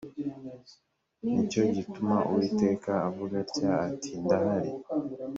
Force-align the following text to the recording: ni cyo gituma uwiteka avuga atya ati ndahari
ni 1.23 1.35
cyo 1.51 1.61
gituma 1.75 2.15
uwiteka 2.29 2.91
avuga 3.09 3.35
atya 3.43 3.71
ati 3.89 4.11
ndahari 4.23 4.71